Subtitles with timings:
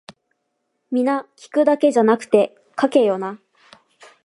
[0.91, 3.39] 皆聞くだけじゃなくて書けよな